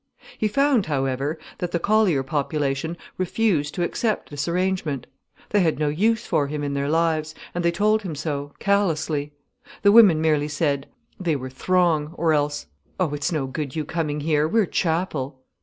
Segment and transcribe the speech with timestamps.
[0.35, 5.05] He found, however, that the collier population refused to accept this arrangement.
[5.51, 9.31] They had no use for him in their lives, and they told him so, callously.
[9.83, 10.87] The women merely said,
[11.19, 12.65] "they were throng," or else,
[12.99, 15.37] "Oh, it's no good you coming here, we're Chapel."